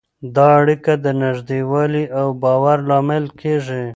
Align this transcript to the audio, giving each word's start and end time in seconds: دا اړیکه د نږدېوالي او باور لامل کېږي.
دا 0.35 0.47
اړیکه 0.61 0.93
د 1.03 1.07
نږدېوالي 1.23 2.05
او 2.19 2.27
باور 2.41 2.77
لامل 2.89 3.25
کېږي. 3.41 3.85